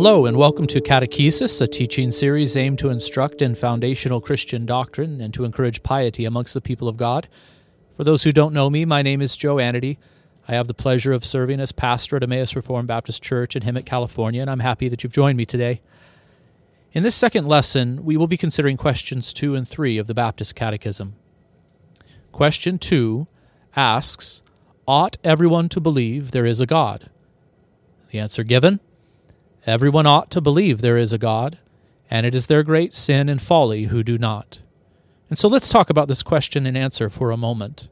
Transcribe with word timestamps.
hello, 0.00 0.26
and 0.26 0.36
welcome 0.36 0.68
to 0.68 0.80
Catechesis, 0.80 1.60
a 1.60 1.66
teaching 1.66 2.12
series 2.12 2.56
aimed 2.56 2.78
to 2.78 2.88
instruct 2.88 3.42
in 3.42 3.56
foundational 3.56 4.20
Christian 4.20 4.64
doctrine 4.64 5.20
and 5.20 5.34
to 5.34 5.42
encourage 5.42 5.82
piety 5.82 6.24
amongst 6.24 6.54
the 6.54 6.60
people 6.60 6.86
of 6.86 6.96
God. 6.96 7.26
For 7.96 8.04
those 8.04 8.22
who 8.22 8.30
don't 8.30 8.54
know 8.54 8.70
me, 8.70 8.84
my 8.84 9.02
name 9.02 9.20
is 9.20 9.36
Joe 9.36 9.56
Anady. 9.56 9.96
I 10.46 10.54
have 10.54 10.68
the 10.68 10.72
pleasure 10.72 11.12
of 11.12 11.24
serving 11.24 11.58
as 11.58 11.72
pastor 11.72 12.14
at 12.14 12.22
Emmaus 12.22 12.54
Reformed 12.54 12.86
Baptist 12.86 13.24
Church 13.24 13.56
in 13.56 13.64
Hemet, 13.64 13.86
California, 13.86 14.40
and 14.40 14.48
I'm 14.48 14.60
happy 14.60 14.88
that 14.88 15.02
you've 15.02 15.12
joined 15.12 15.36
me 15.36 15.44
today. 15.44 15.80
In 16.92 17.02
this 17.02 17.16
second 17.16 17.48
lesson, 17.48 18.04
we 18.04 18.16
will 18.16 18.28
be 18.28 18.36
considering 18.36 18.76
questions 18.76 19.32
2 19.32 19.56
and 19.56 19.66
3 19.66 19.98
of 19.98 20.06
the 20.06 20.14
Baptist 20.14 20.54
Catechism. 20.54 21.16
Question 22.30 22.78
2 22.78 23.26
asks 23.74 24.42
Ought 24.86 25.16
everyone 25.24 25.68
to 25.70 25.80
believe 25.80 26.30
there 26.30 26.46
is 26.46 26.60
a 26.60 26.66
God? 26.66 27.10
The 28.12 28.20
answer 28.20 28.44
given 28.44 28.78
Everyone 29.68 30.06
ought 30.06 30.30
to 30.30 30.40
believe 30.40 30.80
there 30.80 30.96
is 30.96 31.12
a 31.12 31.18
God, 31.18 31.58
and 32.10 32.24
it 32.24 32.34
is 32.34 32.46
their 32.46 32.62
great 32.62 32.94
sin 32.94 33.28
and 33.28 33.38
folly 33.38 33.84
who 33.84 34.02
do 34.02 34.16
not. 34.16 34.60
And 35.28 35.38
so 35.38 35.46
let's 35.46 35.68
talk 35.68 35.90
about 35.90 36.08
this 36.08 36.22
question 36.22 36.64
and 36.64 36.74
answer 36.74 37.10
for 37.10 37.30
a 37.30 37.36
moment. 37.36 37.90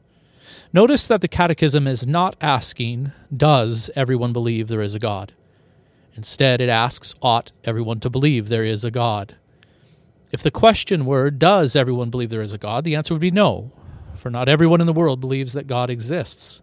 Notice 0.73 1.05
that 1.05 1.21
the 1.21 1.27
Catechism 1.27 1.85
is 1.85 2.07
not 2.07 2.35
asking, 2.41 3.11
Does 3.31 3.91
everyone 3.95 4.33
believe 4.33 4.69
there 4.69 4.81
is 4.81 4.95
a 4.95 4.99
God? 4.99 5.33
Instead, 6.15 6.61
it 6.61 6.67
asks, 6.67 7.13
Ought 7.21 7.51
everyone 7.63 7.99
to 7.99 8.09
believe 8.09 8.49
there 8.49 8.65
is 8.65 8.83
a 8.83 8.89
God? 8.89 9.35
If 10.31 10.41
the 10.41 10.49
question 10.49 11.05
were, 11.05 11.29
Does 11.29 11.75
everyone 11.75 12.09
believe 12.09 12.31
there 12.31 12.41
is 12.41 12.53
a 12.53 12.57
God? 12.57 12.85
the 12.85 12.95
answer 12.95 13.13
would 13.13 13.21
be 13.21 13.29
no, 13.29 13.71
for 14.15 14.31
not 14.31 14.49
everyone 14.49 14.81
in 14.81 14.87
the 14.87 14.93
world 14.93 15.21
believes 15.21 15.53
that 15.53 15.67
God 15.67 15.91
exists. 15.91 16.59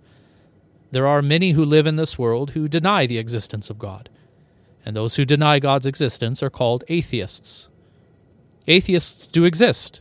There 0.90 1.06
are 1.06 1.22
many 1.22 1.52
who 1.52 1.64
live 1.64 1.86
in 1.86 1.94
this 1.94 2.18
world 2.18 2.50
who 2.50 2.66
deny 2.66 3.06
the 3.06 3.18
existence 3.18 3.70
of 3.70 3.78
God 3.78 4.08
and 4.84 4.94
those 4.94 5.16
who 5.16 5.24
deny 5.24 5.58
God's 5.58 5.86
existence 5.86 6.42
are 6.42 6.50
called 6.50 6.84
atheists. 6.88 7.68
Atheists 8.66 9.26
do 9.26 9.44
exist. 9.44 10.00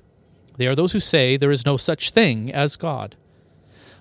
They 0.58 0.68
are 0.68 0.76
those 0.76 0.92
who 0.92 1.00
say 1.00 1.38
there 1.38 1.52
is 1.52 1.66
no 1.66 1.78
such 1.78 2.12
thing 2.12 2.52
as 2.54 2.76
God. 2.76 3.16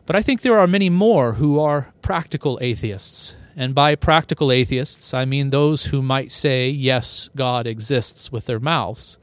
But 0.06 0.16
I 0.16 0.22
think 0.22 0.40
there 0.40 0.58
are 0.58 0.66
many 0.66 0.90
more 0.90 1.34
who 1.34 1.60
are 1.60 1.92
practical 2.02 2.58
atheists. 2.60 3.34
And 3.54 3.74
by 3.74 3.94
practical 3.94 4.50
atheists, 4.50 5.12
I 5.14 5.24
mean 5.24 5.50
those 5.50 5.86
who 5.86 6.02
might 6.02 6.32
say, 6.32 6.68
yes, 6.68 7.28
God 7.36 7.66
exists 7.66 8.32
with 8.32 8.46
their 8.46 8.60
mouths, 8.60 9.18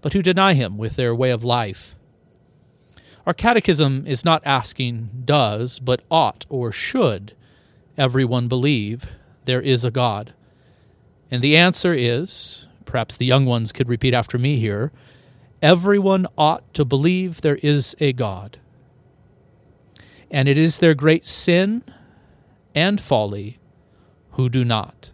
but 0.00 0.12
who 0.12 0.22
deny 0.22 0.54
him 0.54 0.78
with 0.78 0.96
their 0.96 1.14
way 1.14 1.30
of 1.30 1.44
life. 1.44 1.94
Our 3.26 3.34
catechism 3.34 4.04
is 4.06 4.24
not 4.24 4.42
asking, 4.44 5.10
does, 5.24 5.78
but 5.78 6.02
ought 6.10 6.44
or 6.48 6.72
should 6.72 7.36
everyone 7.96 8.48
believe 8.48 9.06
there 9.44 9.60
is 9.60 9.84
a 9.84 9.90
God? 9.90 10.32
And 11.32 11.40
the 11.40 11.56
answer 11.56 11.94
is 11.94 12.66
perhaps 12.84 13.16
the 13.16 13.24
young 13.24 13.46
ones 13.46 13.72
could 13.72 13.88
repeat 13.88 14.12
after 14.12 14.38
me 14.38 14.60
here 14.60 14.92
everyone 15.62 16.26
ought 16.36 16.74
to 16.74 16.84
believe 16.84 17.40
there 17.40 17.58
is 17.62 17.94
a 18.00 18.12
God. 18.12 18.58
And 20.30 20.48
it 20.48 20.58
is 20.58 20.78
their 20.78 20.92
great 20.92 21.24
sin 21.24 21.84
and 22.74 23.00
folly 23.00 23.58
who 24.32 24.48
do 24.48 24.64
not. 24.64 25.12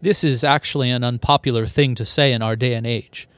This 0.00 0.24
is 0.24 0.44
actually 0.44 0.90
an 0.90 1.04
unpopular 1.04 1.66
thing 1.66 1.94
to 1.96 2.04
say 2.04 2.32
in 2.32 2.42
our 2.42 2.54
day 2.54 2.74
and 2.74 2.86
age. 2.86 3.28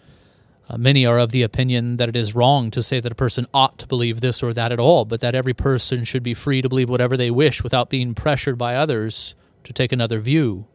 Uh, 0.68 0.76
many 0.76 1.06
are 1.06 1.18
of 1.18 1.32
the 1.32 1.42
opinion 1.42 1.96
that 1.96 2.10
it 2.10 2.16
is 2.16 2.34
wrong 2.34 2.70
to 2.70 2.82
say 2.82 3.00
that 3.00 3.10
a 3.10 3.16
person 3.16 3.46
ought 3.52 3.78
to 3.78 3.86
believe 3.86 4.20
this 4.20 4.40
or 4.40 4.52
that 4.52 4.70
at 4.70 4.78
all, 4.78 5.04
but 5.04 5.20
that 5.20 5.34
every 5.34 5.54
person 5.54 6.04
should 6.04 6.22
be 6.22 6.34
free 6.34 6.62
to 6.62 6.68
believe 6.68 6.90
whatever 6.90 7.16
they 7.16 7.30
wish 7.30 7.64
without 7.64 7.90
being 7.90 8.14
pressured 8.14 8.58
by 8.58 8.76
others 8.76 9.34
to 9.64 9.72
take 9.72 9.90
another 9.90 10.20
view. 10.20 10.66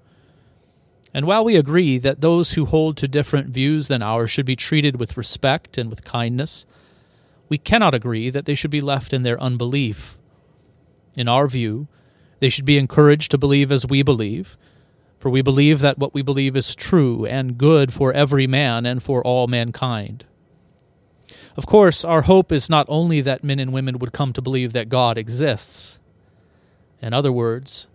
And 1.15 1.25
while 1.25 1.45
we 1.45 1.55
agree 1.55 1.97
that 1.99 2.19
those 2.19 2.51
who 2.51 2.65
hold 2.65 2.97
to 2.97 3.07
different 3.07 3.47
views 3.47 3.87
than 3.87 4.01
ours 4.01 4.29
should 4.29 4.45
be 4.45 4.57
treated 4.57 4.99
with 4.99 5.15
respect 5.15 5.77
and 5.77 5.89
with 5.89 6.03
kindness, 6.03 6.65
we 7.47 7.57
cannot 7.57 7.93
agree 7.93 8.29
that 8.29 8.43
they 8.43 8.53
should 8.53 8.69
be 8.69 8.81
left 8.81 9.13
in 9.13 9.23
their 9.23 9.41
unbelief. 9.41 10.17
In 11.15 11.29
our 11.29 11.47
view, 11.47 11.87
they 12.41 12.49
should 12.49 12.65
be 12.65 12.77
encouraged 12.77 13.31
to 13.31 13.37
believe 13.37 13.71
as 13.71 13.87
we 13.87 14.03
believe, 14.03 14.57
for 15.17 15.29
we 15.29 15.41
believe 15.41 15.79
that 15.79 15.97
what 15.97 16.13
we 16.13 16.21
believe 16.21 16.57
is 16.57 16.75
true 16.75 17.25
and 17.25 17.57
good 17.57 17.93
for 17.93 18.11
every 18.11 18.45
man 18.45 18.85
and 18.85 19.01
for 19.01 19.23
all 19.23 19.47
mankind. 19.47 20.25
Of 21.55 21.65
course, 21.65 22.03
our 22.03 22.23
hope 22.23 22.51
is 22.51 22.69
not 22.69 22.87
only 22.89 23.21
that 23.21 23.41
men 23.41 23.59
and 23.59 23.71
women 23.71 23.99
would 23.99 24.11
come 24.11 24.33
to 24.33 24.41
believe 24.41 24.73
that 24.73 24.89
God 24.89 25.17
exists. 25.17 25.97
In 27.01 27.13
other 27.13 27.31
words, 27.31 27.87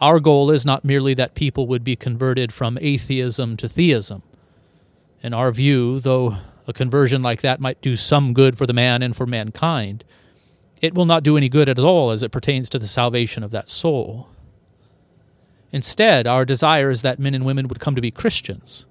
our 0.00 0.18
goal 0.18 0.50
is 0.50 0.64
not 0.64 0.84
merely 0.84 1.14
that 1.14 1.34
people 1.34 1.66
would 1.66 1.84
be 1.84 1.96
converted 1.96 2.52
from 2.52 2.78
atheism 2.80 3.56
to 3.58 3.68
theism. 3.68 4.22
In 5.22 5.34
our 5.34 5.52
view, 5.52 6.00
though 6.00 6.38
a 6.66 6.72
conversion 6.72 7.22
like 7.22 7.42
that 7.42 7.60
might 7.60 7.82
do 7.82 7.96
some 7.96 8.32
good 8.32 8.56
for 8.56 8.66
the 8.66 8.72
man 8.72 9.02
and 9.02 9.14
for 9.14 9.26
mankind, 9.26 10.04
it 10.80 10.94
will 10.94 11.04
not 11.04 11.22
do 11.22 11.36
any 11.36 11.48
good 11.48 11.68
at 11.68 11.78
all 11.78 12.10
as 12.10 12.22
it 12.22 12.32
pertains 12.32 12.70
to 12.70 12.78
the 12.78 12.86
salvation 12.86 13.42
of 13.42 13.50
that 13.50 13.68
soul. 13.68 14.28
Instead, 15.72 16.26
our 16.26 16.44
desire 16.44 16.90
is 16.90 17.02
that 17.02 17.18
men 17.18 17.34
and 17.34 17.44
women 17.44 17.68
would 17.68 17.80
come 17.80 17.94
to 17.94 18.00
be 18.00 18.10
Christians. 18.10 18.86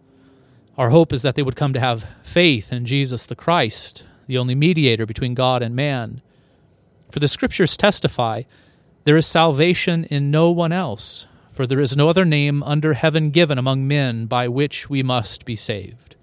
Our 0.78 0.92
hope 0.92 1.12
is 1.12 1.24
that 1.24 1.36
they 1.36 1.42
would 1.42 1.56
come 1.56 1.74
to 1.74 1.80
have 1.80 2.08
faith 2.24 2.72
in 2.72 2.86
Jesus 2.86 3.26
the 3.26 3.36
Christ, 3.36 4.04
the 4.28 4.38
only 4.38 4.56
mediator 4.56 5.06
between 5.06 5.34
God 5.34 5.62
and 5.62 5.76
man. 5.76 6.22
For 7.12 7.20
the 7.20 7.28
Scriptures 7.28 7.76
testify 7.76 8.44
there 9.04 9.18
is 9.18 9.26
salvation 9.26 10.04
in 10.06 10.32
no 10.32 10.52
one 10.52 10.72
else, 10.72 11.28
for 11.52 11.66
there 11.66 11.80
is 11.80 11.96
no 11.96 12.10
other 12.10 12.26
name 12.26 12.62
under 12.64 12.94
heaven 12.94 13.32
given 13.32 13.58
among 13.58 13.88
men 13.88 14.26
by 14.26 14.48
which 14.48 14.90
we 14.90 15.04
must 15.04 15.46
be 15.46 15.56
saved. 15.56 16.16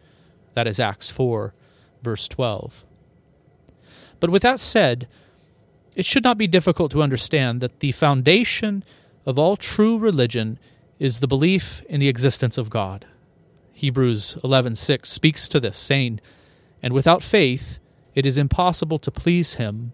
That 0.54 0.66
is 0.66 0.80
Acts 0.80 1.10
4, 1.10 1.54
verse 2.02 2.28
12. 2.28 2.84
But 4.20 4.30
with 4.30 4.42
that 4.42 4.60
said, 4.60 5.08
it 5.94 6.06
should 6.06 6.24
not 6.24 6.38
be 6.38 6.46
difficult 6.46 6.92
to 6.92 7.02
understand 7.02 7.60
that 7.60 7.80
the 7.80 7.92
foundation 7.92 8.84
of 9.24 9.38
all 9.38 9.56
true 9.56 9.98
religion 9.98 10.58
is 10.98 11.20
the 11.20 11.26
belief 11.26 11.82
in 11.88 12.00
the 12.00 12.08
existence 12.08 12.56
of 12.56 12.70
God. 12.70 13.06
Hebrews 13.72 14.38
11:6 14.42 15.10
speaks 15.10 15.48
to 15.48 15.60
this, 15.60 15.76
saying, 15.76 16.20
"And 16.82 16.94
without 16.94 17.22
faith 17.22 17.78
it 18.14 18.24
is 18.24 18.38
impossible 18.38 18.98
to 19.00 19.10
please 19.10 19.54
him, 19.54 19.92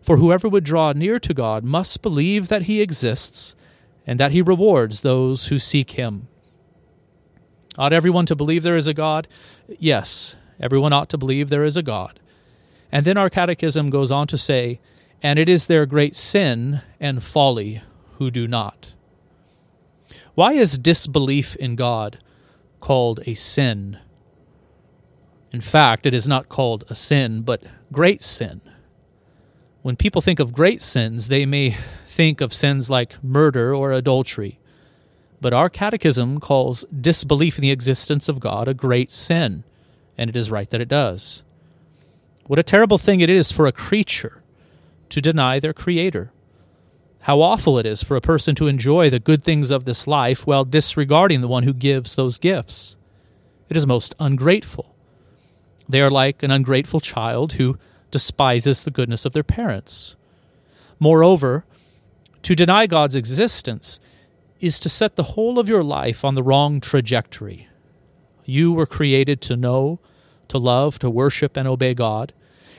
for 0.00 0.16
whoever 0.16 0.48
would 0.48 0.64
draw 0.64 0.92
near 0.92 1.18
to 1.20 1.34
God 1.34 1.64
must 1.64 2.02
believe 2.02 2.48
that 2.48 2.62
he 2.62 2.80
exists 2.80 3.54
and 4.06 4.18
that 4.18 4.32
he 4.32 4.42
rewards 4.42 5.00
those 5.00 5.46
who 5.46 5.58
seek 5.58 5.92
him. 5.92 6.28
Ought 7.78 7.92
everyone 7.92 8.26
to 8.26 8.36
believe 8.36 8.62
there 8.62 8.76
is 8.76 8.88
a 8.88 8.94
God? 8.94 9.28
Yes, 9.68 10.36
everyone 10.58 10.92
ought 10.92 11.08
to 11.10 11.18
believe 11.18 11.48
there 11.48 11.64
is 11.64 11.76
a 11.76 11.82
God. 11.82 12.18
And 12.90 13.06
then 13.06 13.16
our 13.16 13.30
catechism 13.30 13.90
goes 13.90 14.10
on 14.10 14.26
to 14.28 14.38
say, 14.38 14.80
and 15.22 15.38
it 15.38 15.48
is 15.48 15.66
their 15.66 15.86
great 15.86 16.16
sin 16.16 16.82
and 16.98 17.22
folly 17.22 17.82
who 18.18 18.30
do 18.30 18.48
not. 18.48 18.94
Why 20.34 20.52
is 20.52 20.78
disbelief 20.78 21.54
in 21.56 21.76
God 21.76 22.18
called 22.80 23.20
a 23.26 23.34
sin? 23.34 23.98
In 25.52 25.60
fact, 25.60 26.06
it 26.06 26.14
is 26.14 26.26
not 26.26 26.48
called 26.48 26.84
a 26.88 26.94
sin, 26.94 27.42
but 27.42 27.62
great 27.92 28.22
sin. 28.22 28.60
When 29.82 29.96
people 29.96 30.20
think 30.20 30.40
of 30.40 30.52
great 30.52 30.82
sins, 30.82 31.28
they 31.28 31.46
may 31.46 31.76
think 32.06 32.40
of 32.42 32.52
sins 32.52 32.90
like 32.90 33.22
murder 33.24 33.74
or 33.74 33.92
adultery. 33.92 34.58
But 35.40 35.54
our 35.54 35.70
catechism 35.70 36.38
calls 36.38 36.84
disbelief 36.86 37.56
in 37.56 37.62
the 37.62 37.70
existence 37.70 38.28
of 38.28 38.40
God 38.40 38.68
a 38.68 38.74
great 38.74 39.10
sin, 39.10 39.64
and 40.18 40.28
it 40.28 40.36
is 40.36 40.50
right 40.50 40.68
that 40.68 40.82
it 40.82 40.88
does. 40.88 41.42
What 42.46 42.58
a 42.58 42.62
terrible 42.62 42.98
thing 42.98 43.20
it 43.20 43.30
is 43.30 43.52
for 43.52 43.66
a 43.66 43.72
creature 43.72 44.42
to 45.08 45.20
deny 45.22 45.58
their 45.58 45.72
Creator. 45.72 46.30
How 47.22 47.40
awful 47.40 47.78
it 47.78 47.86
is 47.86 48.02
for 48.02 48.16
a 48.16 48.20
person 48.20 48.54
to 48.56 48.66
enjoy 48.66 49.08
the 49.08 49.18
good 49.18 49.42
things 49.42 49.70
of 49.70 49.86
this 49.86 50.06
life 50.06 50.46
while 50.46 50.64
disregarding 50.64 51.40
the 51.40 51.48
one 51.48 51.62
who 51.62 51.72
gives 51.72 52.16
those 52.16 52.38
gifts. 52.38 52.96
It 53.70 53.76
is 53.76 53.86
most 53.86 54.14
ungrateful. 54.20 54.94
They 55.88 56.00
are 56.00 56.10
like 56.10 56.42
an 56.42 56.50
ungrateful 56.50 57.00
child 57.00 57.54
who 57.54 57.78
despises 58.10 58.84
the 58.84 58.90
goodness 58.90 59.24
of 59.24 59.32
their 59.32 59.42
parents. 59.42 60.16
Moreover, 60.98 61.64
to 62.42 62.54
deny 62.54 62.86
God's 62.86 63.16
existence 63.16 64.00
is 64.60 64.78
to 64.78 64.88
set 64.88 65.16
the 65.16 65.22
whole 65.34 65.58
of 65.58 65.68
your 65.68 65.82
life 65.82 66.24
on 66.24 66.34
the 66.34 66.42
wrong 66.42 66.80
trajectory. 66.80 67.68
You 68.44 68.72
were 68.72 68.86
created 68.86 69.40
to 69.42 69.56
know, 69.56 70.00
to 70.48 70.58
love, 70.58 70.98
to 70.98 71.10
worship, 71.10 71.56
and 71.56 71.66
obey 71.66 71.94
God. 71.94 72.32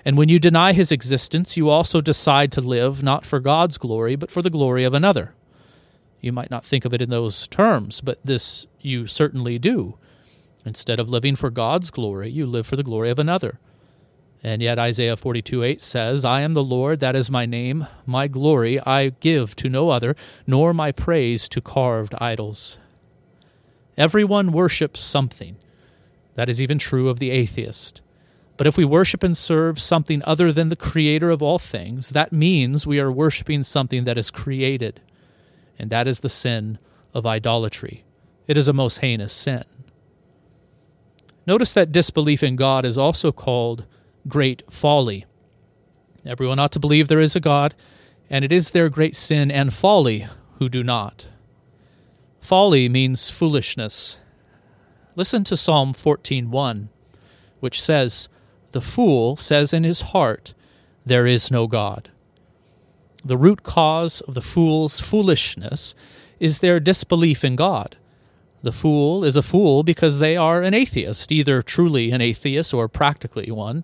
And 0.04 0.18
when 0.18 0.30
you 0.30 0.40
deny 0.40 0.74
his 0.74 0.92
existence, 0.92 1.58
you 1.58 1.70
also 1.70 2.02
decide 2.02 2.52
to 2.54 2.62
live 2.62 3.04
not 3.04 3.26
for 3.26 3.40
God's 3.40 3.78
glory, 3.78 4.16
but 4.16 4.32
for 4.32 4.42
the 4.42 4.50
glory 4.50 4.84
of 4.84 4.94
another. 4.94 5.34
You 6.20 6.32
might 6.32 6.52
not 6.52 6.66
think 6.66 6.86
of 6.86 6.94
it 6.94 7.02
in 7.02 7.10
those 7.10 7.48
terms, 7.48 8.02
but 8.02 8.20
this 8.24 8.68
you 8.80 9.08
certainly 9.08 9.58
do. 9.58 9.98
Instead 10.66 11.00
of 11.00 11.10
living 11.10 11.36
for 11.36 11.50
God's 11.50 11.90
glory, 11.90 12.30
you 12.30 12.46
live 12.46 12.68
for 12.68 12.76
the 12.76 12.84
glory 12.84 13.10
of 13.10 13.18
another. 13.18 13.60
And 14.44 14.62
yet 14.62 14.80
Isaiah 14.80 15.16
42 15.16 15.64
8 15.64 15.82
says, 15.82 16.26
I 16.26 16.42
am 16.42 16.54
the 16.54 16.64
Lord, 16.64 17.00
that 17.00 17.16
is 17.16 17.30
my 17.30 17.46
name. 17.46 17.88
My 18.06 18.28
glory 18.28 18.80
I 18.80 19.10
give 19.10 19.56
to 19.58 19.70
no 19.70 19.90
other, 19.90 20.16
nor 20.48 20.74
my 20.74 20.92
praise 20.92 21.48
to 21.50 21.62
carved 21.62 22.16
idols. 22.16 22.80
Everyone 23.98 24.52
worships 24.52 25.00
something. 25.02 25.58
That 26.36 26.50
is 26.50 26.62
even 26.62 26.80
true 26.80 27.10
of 27.10 27.20
the 27.20 27.30
atheist. 27.30 28.02
But 28.58 28.68
if 28.68 28.78
we 28.78 28.86
worship 28.86 29.24
and 29.24 29.36
serve 29.36 29.80
something 29.80 30.22
other 30.26 30.52
than 30.52 30.70
the 30.70 30.76
creator 30.76 31.30
of 31.30 31.42
all 31.42 31.60
things, 31.60 32.10
that 32.10 32.32
means 32.32 32.88
we 32.88 33.00
are 33.00 33.12
worshiping 33.12 33.64
something 33.64 34.06
that 34.06 34.18
is 34.18 34.32
created. 34.32 35.02
And 35.78 35.90
that 35.90 36.08
is 36.08 36.20
the 36.22 36.30
sin 36.30 36.80
of 37.14 37.26
idolatry. 37.26 38.06
It 38.48 38.58
is 38.58 38.68
a 38.68 38.74
most 38.74 39.00
heinous 39.00 39.34
sin. 39.34 39.64
Notice 41.46 41.74
that 41.74 41.92
disbelief 41.92 42.44
in 42.44 42.56
God 42.56 42.86
is 42.86 42.98
also 42.98 43.32
called 43.32 43.86
great 44.28 44.64
folly. 44.70 45.26
Everyone 46.26 46.60
ought 46.60 46.72
to 46.74 46.80
believe 46.80 47.08
there 47.08 47.20
is 47.20 47.36
a 47.36 47.40
God, 47.40 47.74
and 48.30 48.46
it 48.46 48.52
is 48.52 48.72
their 48.72 48.90
great 48.90 49.16
sin 49.16 49.50
and 49.52 49.74
folly 49.74 50.28
who 50.60 50.70
do 50.70 50.84
not. 50.84 51.28
Folly 52.40 52.88
means 52.88 53.30
foolishness. 53.30 54.18
Listen 55.16 55.44
to 55.44 55.58
Psalm 55.58 55.94
14:1, 55.94 56.90
which 57.60 57.82
says, 57.82 58.30
"The 58.72 58.82
fool 58.82 59.36
says 59.36 59.74
in 59.74 59.84
his 59.84 60.02
heart, 60.02 60.54
there 61.06 61.28
is 61.28 61.52
no 61.52 61.68
God." 61.68 62.10
The 63.24 63.38
root 63.38 63.64
cause 63.64 64.22
of 64.22 64.34
the 64.34 64.42
fool's 64.42 65.00
foolishness 65.00 65.94
is 66.40 66.60
their 66.60 66.80
disbelief 66.80 67.44
in 67.44 67.56
God. 67.56 67.98
The 68.64 68.72
fool 68.72 69.24
is 69.24 69.36
a 69.36 69.44
fool 69.44 69.84
because 69.84 70.20
they 70.20 70.38
are 70.38 70.64
an 70.64 70.74
atheist, 70.74 71.32
either 71.32 71.62
truly 71.62 72.12
an 72.12 72.22
atheist 72.22 72.74
or 72.74 72.88
practically 72.88 73.52
one. 73.52 73.84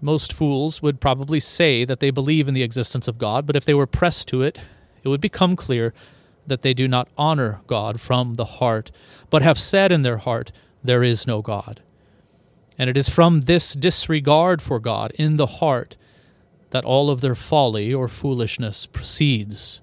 Most 0.00 0.32
fools 0.32 0.80
would 0.80 1.00
probably 1.00 1.40
say 1.40 1.84
that 1.84 2.00
they 2.00 2.10
believe 2.10 2.46
in 2.46 2.54
the 2.54 2.62
existence 2.62 3.08
of 3.08 3.18
God, 3.18 3.46
but 3.46 3.56
if 3.56 3.64
they 3.64 3.74
were 3.74 3.86
pressed 3.86 4.28
to 4.28 4.42
it, 4.42 4.58
it 5.02 5.08
would 5.08 5.20
become 5.20 5.56
clear 5.56 5.92
that 6.46 6.62
they 6.62 6.72
do 6.74 6.88
not 6.88 7.08
honor 7.16 7.60
God 7.66 8.00
from 8.00 8.34
the 8.34 8.44
heart, 8.44 8.90
but 9.30 9.42
have 9.42 9.58
said 9.58 9.92
in 9.92 10.02
their 10.02 10.18
heart, 10.18 10.52
There 10.82 11.02
is 11.02 11.26
no 11.26 11.42
God. 11.42 11.82
And 12.78 12.88
it 12.88 12.96
is 12.96 13.08
from 13.08 13.42
this 13.42 13.72
disregard 13.74 14.62
for 14.62 14.78
God 14.78 15.12
in 15.16 15.36
the 15.36 15.46
heart 15.46 15.96
that 16.70 16.84
all 16.84 17.10
of 17.10 17.20
their 17.20 17.34
folly 17.34 17.92
or 17.92 18.08
foolishness 18.08 18.86
proceeds. 18.86 19.80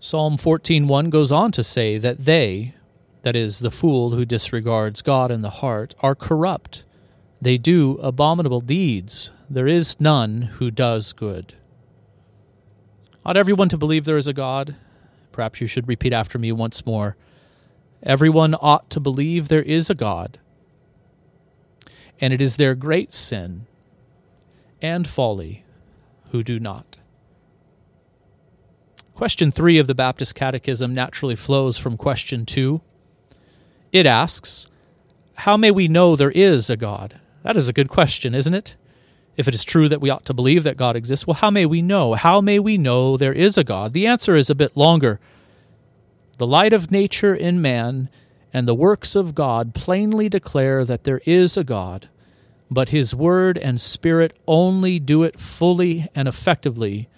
Psalm 0.00 0.36
14:1 0.36 1.10
goes 1.10 1.30
on 1.30 1.52
to 1.52 1.62
say 1.62 1.98
that 1.98 2.24
they, 2.24 2.74
that 3.22 3.36
is 3.36 3.60
the 3.60 3.70
fool 3.70 4.12
who 4.12 4.24
disregards 4.24 5.02
God 5.02 5.30
in 5.30 5.42
the 5.42 5.50
heart, 5.50 5.94
are 6.00 6.14
corrupt. 6.14 6.84
They 7.42 7.58
do 7.58 7.98
abominable 8.00 8.60
deeds. 8.60 9.32
There 9.50 9.66
is 9.66 9.98
none 9.98 10.42
who 10.42 10.70
does 10.70 11.12
good. 11.12 11.54
Ought 13.26 13.36
everyone 13.36 13.68
to 13.70 13.76
believe 13.76 14.04
there 14.04 14.16
is 14.16 14.28
a 14.28 14.32
God? 14.32 14.76
Perhaps 15.32 15.60
you 15.60 15.66
should 15.66 15.88
repeat 15.88 16.12
after 16.12 16.38
me 16.38 16.52
once 16.52 16.86
more. 16.86 17.16
Everyone 18.00 18.54
ought 18.60 18.88
to 18.90 19.00
believe 19.00 19.48
there 19.48 19.60
is 19.60 19.90
a 19.90 19.94
God. 19.96 20.38
And 22.20 22.32
it 22.32 22.40
is 22.40 22.58
their 22.58 22.76
great 22.76 23.12
sin 23.12 23.66
and 24.80 25.08
folly 25.08 25.64
who 26.30 26.44
do 26.44 26.60
not. 26.60 26.98
Question 29.14 29.50
3 29.50 29.78
of 29.78 29.88
the 29.88 29.96
Baptist 29.96 30.36
Catechism 30.36 30.94
naturally 30.94 31.34
flows 31.34 31.76
from 31.76 31.96
question 31.96 32.46
2. 32.46 32.80
It 33.90 34.06
asks, 34.06 34.68
How 35.38 35.56
may 35.56 35.72
we 35.72 35.88
know 35.88 36.14
there 36.14 36.30
is 36.30 36.70
a 36.70 36.76
God? 36.76 37.18
That 37.42 37.56
is 37.56 37.68
a 37.68 37.72
good 37.72 37.88
question, 37.88 38.34
isn't 38.34 38.54
it? 38.54 38.76
If 39.36 39.48
it 39.48 39.54
is 39.54 39.64
true 39.64 39.88
that 39.88 40.00
we 40.00 40.10
ought 40.10 40.26
to 40.26 40.34
believe 40.34 40.62
that 40.64 40.76
God 40.76 40.94
exists, 40.94 41.26
well, 41.26 41.34
how 41.34 41.50
may 41.50 41.66
we 41.66 41.82
know? 41.82 42.14
How 42.14 42.40
may 42.40 42.58
we 42.58 42.76
know 42.76 43.16
there 43.16 43.32
is 43.32 43.56
a 43.56 43.64
God? 43.64 43.92
The 43.92 44.06
answer 44.06 44.36
is 44.36 44.50
a 44.50 44.54
bit 44.54 44.76
longer. 44.76 45.20
The 46.38 46.46
light 46.46 46.72
of 46.72 46.90
nature 46.90 47.34
in 47.34 47.62
man 47.62 48.10
and 48.52 48.68
the 48.68 48.74
works 48.74 49.16
of 49.16 49.34
God 49.34 49.74
plainly 49.74 50.28
declare 50.28 50.84
that 50.84 51.04
there 51.04 51.22
is 51.24 51.56
a 51.56 51.64
God, 51.64 52.08
but 52.70 52.90
his 52.90 53.14
word 53.14 53.56
and 53.56 53.80
spirit 53.80 54.38
only 54.46 54.98
do 54.98 55.22
it 55.22 55.40
fully 55.40 56.08
and 56.14 56.28
effectively 56.28 57.08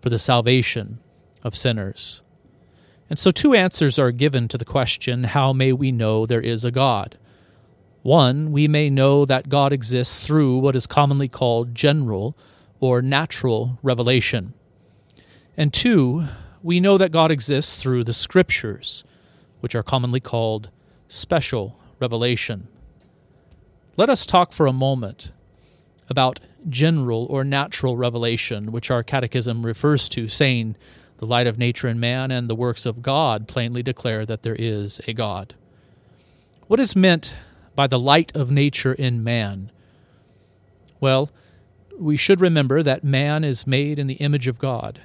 for 0.00 0.08
the 0.08 0.18
salvation 0.18 1.00
of 1.44 1.54
sinners. 1.54 2.22
And 3.10 3.18
so, 3.18 3.30
two 3.30 3.54
answers 3.54 3.98
are 3.98 4.10
given 4.10 4.48
to 4.48 4.58
the 4.58 4.64
question 4.64 5.24
how 5.24 5.52
may 5.52 5.72
we 5.72 5.92
know 5.92 6.26
there 6.26 6.40
is 6.40 6.64
a 6.64 6.70
God? 6.70 7.18
One, 8.02 8.52
we 8.52 8.68
may 8.68 8.90
know 8.90 9.24
that 9.24 9.48
God 9.48 9.72
exists 9.72 10.24
through 10.24 10.58
what 10.58 10.76
is 10.76 10.86
commonly 10.86 11.28
called 11.28 11.74
general 11.74 12.36
or 12.80 13.02
natural 13.02 13.78
revelation. 13.82 14.54
And 15.56 15.72
two, 15.72 16.24
we 16.62 16.80
know 16.80 16.98
that 16.98 17.10
God 17.10 17.30
exists 17.30 17.82
through 17.82 18.04
the 18.04 18.12
Scriptures, 18.12 19.04
which 19.60 19.74
are 19.74 19.82
commonly 19.82 20.20
called 20.20 20.70
special 21.08 21.76
revelation. 21.98 22.68
Let 23.96 24.10
us 24.10 24.24
talk 24.24 24.52
for 24.52 24.66
a 24.66 24.72
moment 24.72 25.32
about 26.08 26.40
general 26.68 27.26
or 27.26 27.44
natural 27.44 27.96
revelation, 27.96 28.70
which 28.70 28.90
our 28.90 29.02
catechism 29.02 29.66
refers 29.66 30.08
to, 30.10 30.28
saying 30.28 30.76
the 31.18 31.26
light 31.26 31.48
of 31.48 31.58
nature 31.58 31.88
in 31.88 31.98
man 31.98 32.30
and 32.30 32.48
the 32.48 32.54
works 32.54 32.86
of 32.86 33.02
God 33.02 33.48
plainly 33.48 33.82
declare 33.82 34.24
that 34.24 34.42
there 34.42 34.56
is 34.56 35.00
a 35.08 35.12
God. 35.12 35.54
What 36.68 36.80
is 36.80 36.94
meant 36.94 37.34
by 37.78 37.86
the 37.86 37.96
light 37.96 38.34
of 38.34 38.50
nature 38.50 38.92
in 38.92 39.22
man? 39.22 39.70
Well, 40.98 41.30
we 41.96 42.16
should 42.16 42.40
remember 42.40 42.82
that 42.82 43.04
man 43.04 43.44
is 43.44 43.68
made 43.68 44.00
in 44.00 44.08
the 44.08 44.14
image 44.14 44.48
of 44.48 44.58
God. 44.58 45.00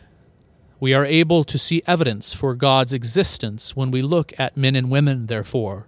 We 0.79 0.91
are 0.91 1.05
able 1.05 1.43
to 1.43 1.59
see 1.59 1.83
evidence 1.85 2.33
for 2.33 2.55
God's 2.55 2.91
existence 2.91 3.75
when 3.75 3.91
we 3.91 4.01
look 4.01 4.33
at 4.39 4.57
men 4.57 4.75
and 4.75 4.89
women, 4.89 5.27
therefore. 5.27 5.85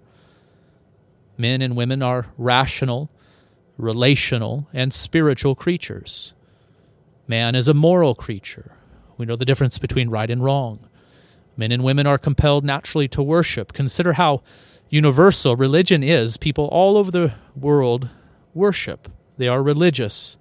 Men 1.40 1.64
and 1.64 1.76
women 1.76 2.04
are 2.04 2.28
rational, 2.38 3.10
relational, 3.80 4.68
and 4.72 4.94
spiritual 4.94 5.56
creatures. 5.56 6.36
Man 7.28 7.56
is 7.56 7.68
a 7.68 7.74
moral 7.74 8.14
creature. 8.14 8.78
We 9.18 9.26
know 9.26 9.36
the 9.36 9.44
difference 9.44 9.80
between 9.80 10.12
right 10.12 10.30
and 10.30 10.44
wrong. 10.44 10.88
Men 11.58 11.72
and 11.72 11.84
women 11.84 12.06
are 12.06 12.20
compelled 12.20 12.64
naturally 12.64 13.08
to 13.08 13.24
worship. 13.24 13.74
Consider 13.74 14.14
how 14.14 14.44
universal 14.90 15.56
religion 15.56 16.04
is. 16.04 16.38
People 16.38 16.66
all 16.72 16.98
over 16.98 17.12
the 17.12 17.34
world 17.56 18.10
worship, 18.54 19.10
they 19.38 19.48
are 19.48 19.62
religious. 19.64 20.38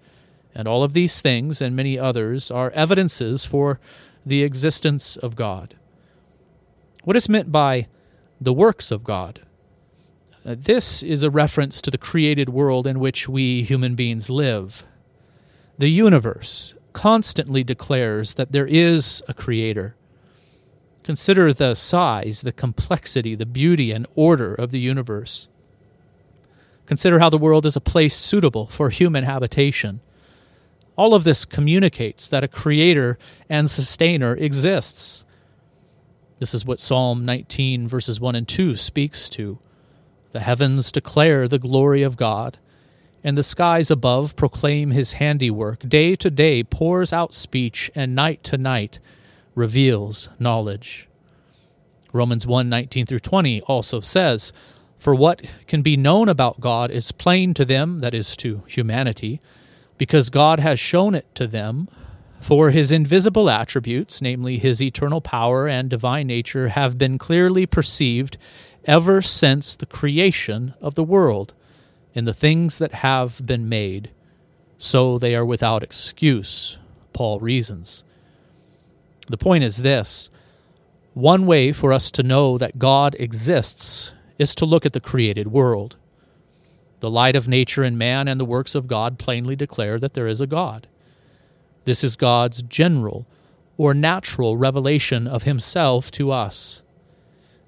And 0.54 0.68
all 0.68 0.84
of 0.84 0.92
these 0.92 1.20
things 1.20 1.60
and 1.60 1.74
many 1.74 1.98
others 1.98 2.50
are 2.50 2.70
evidences 2.70 3.44
for 3.44 3.80
the 4.24 4.44
existence 4.44 5.16
of 5.16 5.34
God. 5.34 5.74
What 7.02 7.16
is 7.16 7.28
meant 7.28 7.50
by 7.50 7.88
the 8.40 8.52
works 8.52 8.90
of 8.90 9.02
God? 9.02 9.40
Uh, 10.46 10.54
this 10.58 11.02
is 11.02 11.22
a 11.22 11.30
reference 11.30 11.80
to 11.80 11.90
the 11.90 11.98
created 11.98 12.48
world 12.48 12.86
in 12.86 13.00
which 13.00 13.28
we 13.28 13.62
human 13.62 13.94
beings 13.94 14.30
live. 14.30 14.84
The 15.78 15.88
universe, 15.88 16.74
constantly 16.94 17.62
declares 17.62 18.34
that 18.34 18.52
there 18.52 18.66
is 18.66 19.22
a 19.28 19.34
creator. 19.34 19.96
Consider 21.04 21.52
the 21.52 21.74
size, 21.74 22.40
the 22.40 22.50
complexity, 22.50 23.34
the 23.34 23.46
beauty, 23.46 23.92
and 23.92 24.06
order 24.14 24.54
of 24.54 24.70
the 24.70 24.80
universe. 24.80 25.48
Consider 26.86 27.18
how 27.18 27.28
the 27.28 27.38
world 27.38 27.66
is 27.66 27.76
a 27.76 27.80
place 27.80 28.16
suitable 28.16 28.66
for 28.66 28.88
human 28.88 29.22
habitation. 29.22 30.00
All 30.96 31.12
of 31.12 31.24
this 31.24 31.44
communicates 31.44 32.26
that 32.28 32.42
a 32.42 32.48
creator 32.48 33.18
and 33.50 33.70
sustainer 33.70 34.34
exists. 34.34 35.24
This 36.38 36.54
is 36.54 36.64
what 36.64 36.80
Psalm 36.80 37.26
19, 37.26 37.86
verses 37.86 38.18
1 38.18 38.34
and 38.34 38.48
2 38.48 38.74
speaks 38.74 39.28
to. 39.30 39.58
The 40.32 40.40
heavens 40.40 40.90
declare 40.90 41.46
the 41.46 41.58
glory 41.58 42.02
of 42.02 42.16
God, 42.16 42.56
and 43.22 43.36
the 43.36 43.42
skies 43.42 43.90
above 43.90 44.36
proclaim 44.36 44.90
his 44.90 45.14
handiwork. 45.14 45.86
Day 45.86 46.16
to 46.16 46.30
day 46.30 46.62
pours 46.62 47.12
out 47.12 47.34
speech, 47.34 47.90
and 47.94 48.14
night 48.14 48.42
to 48.44 48.56
night 48.56 49.00
reveals 49.54 50.28
knowledge. 50.38 51.08
Romans 52.12 52.46
1 52.46 52.68
19 52.68 53.06
through 53.06 53.18
20 53.18 53.60
also 53.62 54.00
says, 54.00 54.52
For 54.98 55.14
what 55.14 55.42
can 55.66 55.82
be 55.82 55.96
known 55.96 56.28
about 56.28 56.60
God 56.60 56.90
is 56.90 57.12
plain 57.12 57.54
to 57.54 57.64
them, 57.64 58.00
that 58.00 58.14
is, 58.14 58.36
to 58.38 58.62
humanity, 58.66 59.40
because 59.98 60.30
God 60.30 60.60
has 60.60 60.78
shown 60.78 61.14
it 61.14 61.32
to 61.34 61.46
them. 61.46 61.88
For 62.40 62.70
his 62.70 62.92
invisible 62.92 63.48
attributes, 63.48 64.20
namely 64.20 64.58
his 64.58 64.82
eternal 64.82 65.22
power 65.22 65.66
and 65.66 65.88
divine 65.88 66.26
nature, 66.26 66.68
have 66.68 66.98
been 66.98 67.16
clearly 67.16 67.64
perceived 67.64 68.36
ever 68.84 69.22
since 69.22 69.74
the 69.74 69.86
creation 69.86 70.74
of 70.80 70.94
the 70.94 71.02
world 71.02 71.54
in 72.14 72.26
the 72.26 72.34
things 72.34 72.78
that 72.78 72.92
have 72.92 73.44
been 73.44 73.68
made, 73.68 74.10
so 74.78 75.18
they 75.18 75.34
are 75.34 75.44
without 75.44 75.82
excuse, 75.82 76.78
Paul 77.12 77.40
reasons. 77.40 78.03
The 79.28 79.38
point 79.38 79.64
is 79.64 79.78
this 79.78 80.28
one 81.14 81.46
way 81.46 81.72
for 81.72 81.92
us 81.92 82.10
to 82.10 82.22
know 82.22 82.58
that 82.58 82.78
God 82.78 83.14
exists 83.18 84.12
is 84.38 84.54
to 84.56 84.64
look 84.64 84.84
at 84.84 84.92
the 84.92 85.00
created 85.00 85.48
world. 85.48 85.96
The 87.00 87.10
light 87.10 87.36
of 87.36 87.48
nature 87.48 87.84
in 87.84 87.96
man 87.96 88.26
and 88.28 88.40
the 88.40 88.44
works 88.44 88.74
of 88.74 88.88
God 88.88 89.18
plainly 89.18 89.54
declare 89.54 89.98
that 89.98 90.14
there 90.14 90.26
is 90.26 90.40
a 90.40 90.46
God. 90.46 90.88
This 91.84 92.02
is 92.02 92.16
God's 92.16 92.62
general 92.62 93.26
or 93.76 93.94
natural 93.94 94.56
revelation 94.56 95.26
of 95.26 95.42
himself 95.44 96.10
to 96.12 96.30
us. 96.32 96.82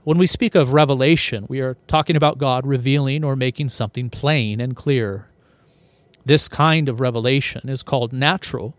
When 0.04 0.18
we 0.18 0.26
speak 0.26 0.54
of 0.54 0.72
revelation, 0.72 1.46
we 1.48 1.60
are 1.60 1.76
talking 1.86 2.16
about 2.16 2.38
God 2.38 2.66
revealing 2.66 3.25
or 3.25 3.36
making 3.36 3.68
something 3.68 4.08
plain 4.08 4.60
and 4.60 4.75
clear. 4.75 5.28
This 6.25 6.48
kind 6.48 6.88
of 6.88 7.00
revelation 7.00 7.68
is 7.68 7.82
called 7.82 8.12
natural 8.12 8.75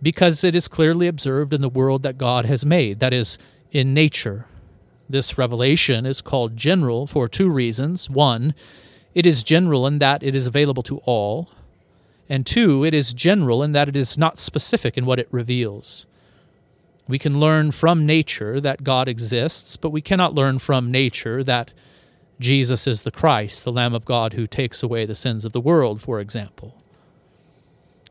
because 0.00 0.44
it 0.44 0.54
is 0.54 0.68
clearly 0.68 1.06
observed 1.06 1.52
in 1.52 1.60
the 1.60 1.68
world 1.68 2.02
that 2.02 2.18
God 2.18 2.44
has 2.44 2.64
made, 2.64 3.00
that 3.00 3.12
is, 3.12 3.38
in 3.72 3.92
nature. 3.92 4.46
This 5.08 5.38
revelation 5.38 6.06
is 6.06 6.20
called 6.20 6.56
general 6.56 7.06
for 7.06 7.28
two 7.28 7.50
reasons. 7.50 8.08
One, 8.08 8.54
it 9.14 9.26
is 9.26 9.42
general 9.42 9.86
in 9.86 9.98
that 9.98 10.22
it 10.22 10.36
is 10.36 10.46
available 10.46 10.82
to 10.84 10.98
all, 10.98 11.50
and 12.28 12.46
two, 12.46 12.84
it 12.84 12.94
is 12.94 13.14
general 13.14 13.62
in 13.62 13.72
that 13.72 13.88
it 13.88 13.96
is 13.96 14.18
not 14.18 14.38
specific 14.38 14.98
in 14.98 15.06
what 15.06 15.18
it 15.18 15.28
reveals. 15.30 16.06
We 17.08 17.18
can 17.18 17.40
learn 17.40 17.72
from 17.72 18.04
nature 18.04 18.60
that 18.60 18.84
God 18.84 19.08
exists, 19.08 19.76
but 19.76 19.90
we 19.90 20.02
cannot 20.02 20.34
learn 20.34 20.58
from 20.58 20.90
nature 20.90 21.42
that 21.42 21.72
Jesus 22.38 22.86
is 22.86 23.02
the 23.02 23.10
Christ, 23.10 23.64
the 23.64 23.72
Lamb 23.72 23.94
of 23.94 24.04
God 24.04 24.34
who 24.34 24.46
takes 24.46 24.82
away 24.82 25.06
the 25.06 25.14
sins 25.14 25.44
of 25.46 25.52
the 25.52 25.60
world, 25.60 26.02
for 26.02 26.20
example. 26.20 26.74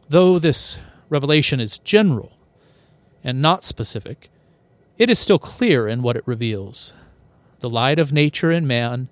Though 0.09 0.39
this 0.39 0.79
revelation 1.09 1.59
is 1.59 1.79
general 1.79 2.37
and 3.23 3.41
not 3.41 3.63
specific, 3.63 4.29
it 4.97 5.09
is 5.09 5.19
still 5.19 5.39
clear 5.39 5.87
in 5.87 6.01
what 6.01 6.15
it 6.15 6.27
reveals. 6.27 6.93
The 7.59 7.69
light 7.69 7.99
of 7.99 8.13
nature 8.13 8.51
and 8.51 8.67
man 8.67 9.09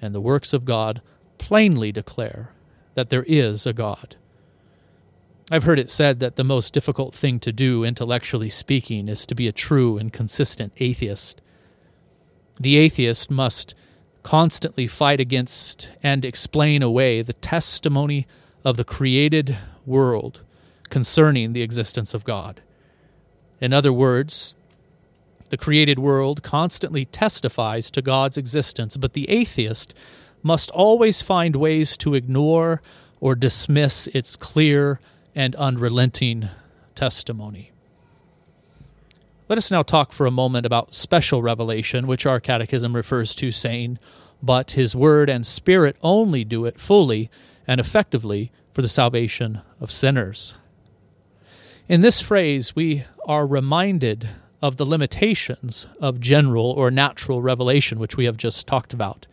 and 0.00 0.14
the 0.14 0.20
works 0.20 0.52
of 0.52 0.64
God 0.64 1.02
plainly 1.38 1.92
declare 1.92 2.52
that 2.94 3.10
there 3.10 3.24
is 3.26 3.66
a 3.66 3.72
God. 3.72 4.16
I've 5.50 5.64
heard 5.64 5.80
it 5.80 5.90
said 5.90 6.20
that 6.20 6.36
the 6.36 6.44
most 6.44 6.72
difficult 6.72 7.14
thing 7.14 7.40
to 7.40 7.52
do, 7.52 7.82
intellectually 7.82 8.50
speaking, 8.50 9.08
is 9.08 9.26
to 9.26 9.34
be 9.34 9.48
a 9.48 9.52
true 9.52 9.98
and 9.98 10.12
consistent 10.12 10.72
atheist. 10.78 11.40
The 12.58 12.76
atheist 12.76 13.30
must 13.30 13.74
constantly 14.22 14.86
fight 14.86 15.18
against 15.18 15.90
and 16.02 16.24
explain 16.24 16.82
away 16.82 17.22
the 17.22 17.32
testimony 17.32 18.26
of 18.64 18.76
the 18.76 18.84
created 18.84 19.56
world 19.86 20.42
concerning 20.90 21.52
the 21.52 21.62
existence 21.62 22.14
of 22.14 22.24
God. 22.24 22.60
In 23.60 23.72
other 23.72 23.92
words, 23.92 24.54
the 25.50 25.56
created 25.56 25.98
world 25.98 26.42
constantly 26.42 27.04
testifies 27.04 27.90
to 27.90 28.02
God's 28.02 28.38
existence, 28.38 28.96
but 28.96 29.12
the 29.12 29.28
atheist 29.28 29.94
must 30.42 30.70
always 30.70 31.22
find 31.22 31.56
ways 31.56 31.96
to 31.98 32.14
ignore 32.14 32.80
or 33.20 33.34
dismiss 33.34 34.06
its 34.08 34.36
clear 34.36 35.00
and 35.34 35.54
unrelenting 35.56 36.48
testimony. 36.94 37.72
Let 39.48 39.58
us 39.58 39.70
now 39.70 39.82
talk 39.82 40.12
for 40.12 40.26
a 40.26 40.30
moment 40.30 40.64
about 40.64 40.94
special 40.94 41.42
revelation, 41.42 42.06
which 42.06 42.24
our 42.24 42.38
catechism 42.38 42.94
refers 42.94 43.34
to, 43.34 43.50
saying, 43.50 43.98
But 44.40 44.72
his 44.72 44.94
word 44.94 45.28
and 45.28 45.44
spirit 45.44 45.96
only 46.02 46.44
do 46.44 46.64
it 46.64 46.78
fully 46.78 47.28
and 47.66 47.80
effectively 47.80 48.52
for 48.72 48.82
the 48.82 48.88
salvation 48.88 49.60
of 49.80 49.90
sinners. 49.90 50.54
In 51.90 52.02
this 52.02 52.20
phrase, 52.20 52.76
we 52.76 53.02
are 53.26 53.44
reminded 53.44 54.28
of 54.62 54.76
the 54.76 54.86
limitations 54.86 55.88
of 56.00 56.20
general 56.20 56.66
or 56.66 56.88
natural 56.88 57.42
revelation, 57.42 57.98
which 57.98 58.16
we 58.16 58.26
have 58.26 58.36
just 58.36 58.68
talked 58.68 58.92
about. 58.92 59.26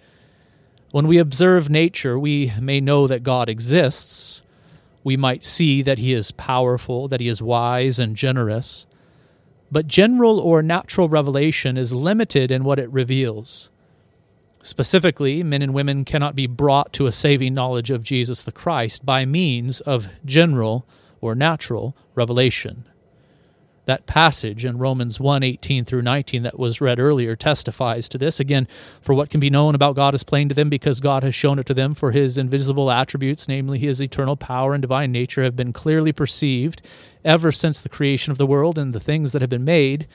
When 0.90 1.06
we 1.08 1.20
observe 1.20 1.70
nature, 1.70 2.18
we 2.18 2.52
may 2.60 2.82
know 2.82 3.06
that 3.06 3.22
God 3.22 3.48
exists, 3.48 4.42
we 5.04 5.16
might 5.16 5.46
see 5.46 5.84
that 5.84 6.00
he 6.00 6.14
is 6.14 6.32
powerful, 6.32 7.08
that 7.10 7.20
he 7.20 7.28
is 7.28 7.44
wise 7.44 8.00
and 8.00 8.16
generous. 8.16 8.88
But 9.72 9.86
general 9.86 10.40
or 10.40 10.64
natural 10.64 11.10
revelation 11.10 11.78
is 11.78 11.94
limited 11.94 12.50
in 12.50 12.64
what 12.64 12.80
it 12.80 12.92
reveals. 12.92 13.70
Specifically, 14.64 15.44
men 15.44 15.62
and 15.62 15.76
women 15.76 16.04
cannot 16.04 16.34
be 16.34 16.48
brought 16.48 16.92
to 16.94 17.06
a 17.06 17.12
saving 17.12 17.54
knowledge 17.54 17.92
of 17.92 18.02
Jesus 18.02 18.44
the 18.44 18.52
Christ 18.52 19.06
by 19.06 19.26
means 19.26 19.80
of 19.82 20.08
general 20.26 20.88
or 21.22 21.36
natural 21.36 21.96
revelation. 22.16 22.86
That 23.88 24.06
passage 24.06 24.66
in 24.66 24.80
Romans 24.80 25.18
1 25.18 25.44
18 25.44 25.86
through 25.86 26.02
19 26.02 26.44
that 26.44 26.60
was 26.60 26.82
read 26.82 27.00
earlier 27.00 27.38
testifies 27.38 28.10
to 28.10 28.18
this. 28.18 28.38
Again, 28.38 28.68
for 29.00 29.16
what 29.16 29.30
can 29.30 29.40
be 29.40 29.50
known 29.50 29.76
about 29.76 29.96
God 29.96 30.14
is 30.14 30.26
plain 30.26 30.50
to 30.50 30.56
them 30.56 30.70
because 30.70 31.00
God 31.00 31.24
has 31.24 31.34
shown 31.34 31.58
it 31.58 31.66
to 31.68 31.74
them, 31.74 31.94
for 31.94 32.12
his 32.12 32.38
invisible 32.38 32.92
attributes, 32.92 33.48
namely 33.48 33.80
his 33.80 34.02
eternal 34.02 34.36
power 34.36 34.74
and 34.74 34.82
divine 34.82 35.14
nature, 35.14 35.42
have 35.42 35.56
been 35.56 35.72
clearly 35.72 36.12
perceived 36.12 36.82
ever 37.24 37.50
since 37.50 37.80
the 37.80 37.88
creation 37.88 38.30
of 38.30 38.38
the 38.38 38.46
world 38.46 38.78
and 38.78 38.94
the 38.94 39.00
things 39.00 39.32
that 39.32 39.42
have 39.42 39.50
been 39.50 39.64
made. 39.64 40.06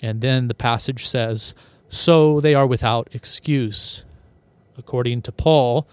And 0.00 0.20
then 0.20 0.46
the 0.46 0.54
passage 0.54 1.04
says, 1.04 1.52
So 1.88 2.40
they 2.40 2.54
are 2.54 2.66
without 2.66 3.08
excuse. 3.12 4.04
According 4.78 5.22
to 5.22 5.32
Paul, 5.32 5.88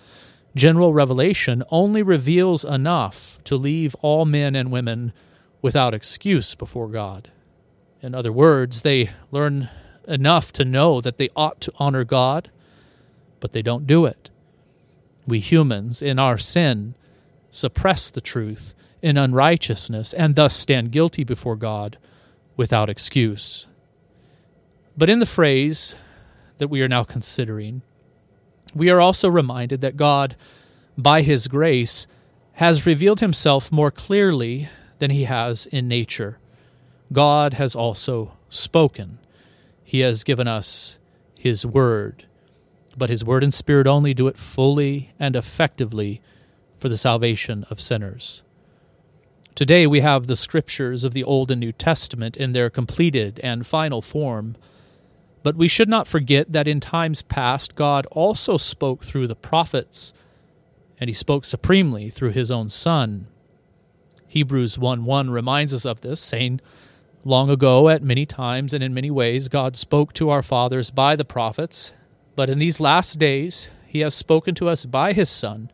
general 0.58 0.94
revelation 0.94 1.64
only 1.70 2.04
reveals 2.04 2.66
enough 2.66 3.40
to 3.46 3.56
leave 3.56 3.96
all 4.02 4.26
men 4.26 4.56
and 4.56 4.72
women 4.72 5.14
without 5.62 5.94
excuse 5.94 6.56
before 6.56 6.88
God. 6.88 7.32
In 8.02 8.14
other 8.14 8.32
words, 8.32 8.82
they 8.82 9.12
learn 9.32 9.70
enough 10.08 10.52
to 10.54 10.66
know 10.66 11.02
that 11.02 11.18
they 11.18 11.30
ought 11.36 11.62
to 11.62 11.74
honor 11.78 12.04
God, 12.04 12.50
but 13.40 13.52
they 13.52 13.62
don't 13.62 13.88
do 13.88 14.06
it. 14.06 14.30
We 15.26 15.40
humans, 15.40 16.02
in 16.02 16.20
our 16.20 16.38
sin, 16.38 16.96
suppress 17.50 18.10
the 18.10 18.22
truth 18.22 18.74
in 19.02 19.18
unrighteousness 19.18 20.14
and 20.14 20.36
thus 20.36 20.56
stand 20.56 20.92
guilty 20.92 21.24
before 21.24 21.56
God 21.56 21.98
without 22.56 22.90
excuse. 22.90 23.68
But 24.98 25.10
in 25.10 25.20
the 25.20 25.26
phrase 25.26 25.96
that 26.58 26.70
we 26.70 26.82
are 26.82 26.88
now 26.88 27.04
considering, 27.04 27.84
we 28.78 28.90
are 28.90 29.02
also 29.02 29.28
reminded 29.30 29.82
that 29.82 29.98
God, 29.98 30.36
by 30.98 31.22
His 31.22 31.48
grace, 31.48 32.08
has 32.54 32.86
revealed 32.86 33.20
Himself 33.20 33.72
more 33.72 33.92
clearly 33.92 34.70
than 35.00 35.12
he 35.12 35.26
has 35.26 35.66
in 35.68 35.88
nature. 35.88 36.40
God 37.12 37.56
has 37.56 37.76
also 37.76 38.34
spoken. 38.50 39.20
He 39.84 40.00
has 40.00 40.24
given 40.24 40.48
us 40.48 40.98
his 41.36 41.66
word, 41.66 42.26
but 42.98 43.10
his 43.10 43.24
word 43.24 43.44
and 43.44 43.54
spirit 43.54 43.88
only 43.88 44.14
do 44.14 44.28
it 44.28 44.38
fully 44.38 45.14
and 45.20 45.36
effectively 45.36 46.22
for 46.80 46.90
the 46.90 46.98
salvation 46.98 47.66
of 47.70 47.80
sinners. 47.80 48.44
Today 49.56 49.88
we 49.88 50.02
have 50.02 50.28
the 50.28 50.36
scriptures 50.36 51.04
of 51.04 51.14
the 51.14 51.24
Old 51.24 51.50
and 51.50 51.60
New 51.60 51.72
Testament 51.72 52.38
in 52.38 52.52
their 52.52 52.70
completed 52.70 53.40
and 53.44 53.66
final 53.66 54.02
form. 54.02 54.56
But 55.44 55.56
we 55.56 55.68
should 55.68 55.90
not 55.90 56.08
forget 56.08 56.52
that 56.52 56.68
in 56.68 56.80
times 56.80 57.22
past 57.22 57.76
God 57.76 58.06
also 58.12 58.58
spoke 58.58 59.04
through 59.04 59.28
the 59.28 59.36
prophets, 59.36 60.14
and 61.00 61.10
he 61.10 61.14
spoke 61.14 61.46
supremely 61.46 62.10
through 62.10 62.32
his 62.32 62.52
own 62.52 62.70
Son. 62.70 63.28
Hebrews 64.28 64.78
1 64.78 65.06
1 65.06 65.30
reminds 65.30 65.74
us 65.74 65.86
of 65.86 66.02
this, 66.02 66.20
saying, 66.20 66.60
Long 67.24 67.50
ago, 67.50 67.90
at 67.90 68.04
many 68.04 68.26
times 68.26 68.74
and 68.74 68.84
in 68.84 68.94
many 68.94 69.12
ways, 69.12 69.48
God 69.48 69.76
spoke 69.76 70.14
to 70.14 70.30
our 70.30 70.44
fathers 70.44 70.92
by 70.92 71.16
the 71.16 71.26
prophets, 71.26 71.94
but 72.36 72.50
in 72.50 72.60
these 72.60 72.80
last 72.80 73.20
days 73.20 73.70
he 73.86 74.00
has 74.02 74.14
spoken 74.14 74.54
to 74.56 74.70
us 74.70 74.86
by 74.86 75.14
his 75.14 75.30
Son, 75.30 75.72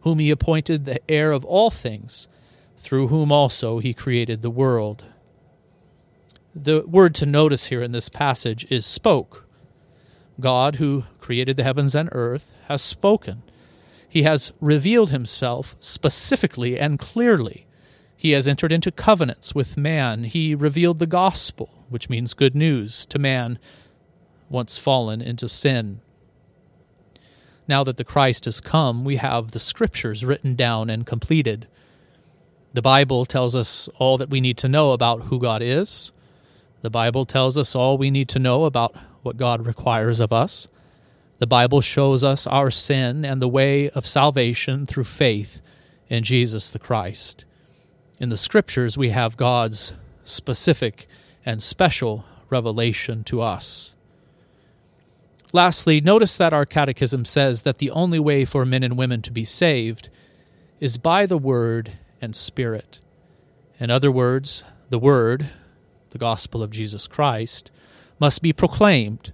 whom 0.00 0.18
he 0.18 0.30
appointed 0.30 0.84
the 0.84 1.00
heir 1.10 1.32
of 1.32 1.44
all 1.44 1.70
things, 1.70 2.28
through 2.76 3.08
whom 3.08 3.32
also 3.32 3.78
he 3.78 3.94
created 3.94 4.42
the 4.42 4.50
world. 4.50 5.04
The 6.54 6.84
word 6.86 7.14
to 7.16 7.26
notice 7.26 7.66
here 7.66 7.82
in 7.82 7.92
this 7.92 8.08
passage 8.08 8.66
is 8.70 8.86
spoke. 8.86 9.46
God, 10.38 10.76
who 10.76 11.04
created 11.18 11.56
the 11.56 11.64
heavens 11.64 11.94
and 11.94 12.08
earth, 12.12 12.52
has 12.68 12.80
spoken. 12.80 13.42
He 14.08 14.22
has 14.22 14.52
revealed 14.60 15.10
himself 15.10 15.74
specifically 15.80 16.78
and 16.78 16.98
clearly 16.98 17.66
he 18.16 18.30
has 18.30 18.48
entered 18.48 18.72
into 18.72 18.90
covenants 18.90 19.54
with 19.54 19.76
man. 19.76 20.24
He 20.24 20.54
revealed 20.54 20.98
the 20.98 21.06
gospel, 21.06 21.84
which 21.88 22.08
means 22.08 22.32
good 22.32 22.54
news, 22.54 23.04
to 23.06 23.18
man 23.18 23.58
once 24.48 24.78
fallen 24.78 25.20
into 25.20 25.48
sin. 25.48 26.00
Now 27.66 27.82
that 27.84 27.96
the 27.96 28.04
Christ 28.04 28.44
has 28.44 28.60
come, 28.60 29.04
we 29.04 29.16
have 29.16 29.50
the 29.50 29.60
scriptures 29.60 30.24
written 30.24 30.54
down 30.54 30.88
and 30.88 31.04
completed. 31.04 31.66
The 32.72 32.80
Bible 32.80 33.24
tells 33.26 33.56
us 33.56 33.88
all 33.98 34.16
that 34.18 34.30
we 34.30 34.40
need 34.40 34.56
to 34.58 34.68
know 34.68 34.92
about 34.92 35.22
who 35.22 35.38
God 35.38 35.60
is. 35.60 36.12
The 36.84 36.90
Bible 36.90 37.24
tells 37.24 37.56
us 37.56 37.74
all 37.74 37.96
we 37.96 38.10
need 38.10 38.28
to 38.28 38.38
know 38.38 38.64
about 38.64 38.94
what 39.22 39.38
God 39.38 39.66
requires 39.66 40.20
of 40.20 40.34
us. 40.34 40.68
The 41.38 41.46
Bible 41.46 41.80
shows 41.80 42.22
us 42.22 42.46
our 42.46 42.70
sin 42.70 43.24
and 43.24 43.40
the 43.40 43.48
way 43.48 43.88
of 43.88 44.06
salvation 44.06 44.84
through 44.84 45.04
faith 45.04 45.62
in 46.10 46.24
Jesus 46.24 46.70
the 46.70 46.78
Christ. 46.78 47.46
In 48.18 48.28
the 48.28 48.36
scriptures, 48.36 48.98
we 48.98 49.08
have 49.08 49.38
God's 49.38 49.94
specific 50.24 51.06
and 51.46 51.62
special 51.62 52.26
revelation 52.50 53.24
to 53.24 53.40
us. 53.40 53.94
Lastly, 55.54 56.02
notice 56.02 56.36
that 56.36 56.52
our 56.52 56.66
catechism 56.66 57.24
says 57.24 57.62
that 57.62 57.78
the 57.78 57.92
only 57.92 58.18
way 58.18 58.44
for 58.44 58.66
men 58.66 58.82
and 58.82 58.98
women 58.98 59.22
to 59.22 59.32
be 59.32 59.46
saved 59.46 60.10
is 60.80 60.98
by 60.98 61.24
the 61.24 61.38
Word 61.38 61.92
and 62.20 62.36
Spirit. 62.36 62.98
In 63.80 63.90
other 63.90 64.10
words, 64.10 64.64
the 64.90 64.98
Word, 64.98 65.48
the 66.14 66.18
gospel 66.18 66.62
of 66.62 66.70
Jesus 66.70 67.08
Christ, 67.08 67.72
must 68.20 68.40
be 68.40 68.52
proclaimed. 68.52 69.32